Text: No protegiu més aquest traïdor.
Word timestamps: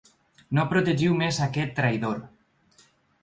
No 0.57 0.63
protegiu 0.71 1.17
més 1.19 1.37
aquest 1.47 1.75
traïdor. 1.81 2.23